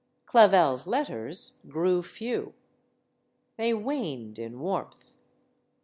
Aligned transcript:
Clavel's 0.25 0.87
letters 0.87 1.59
grew 1.69 2.01
few. 2.01 2.55
They 3.57 3.71
waned 3.71 4.39
in 4.39 4.59
warmth. 4.59 5.13